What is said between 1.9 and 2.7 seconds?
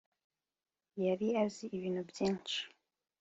byinshi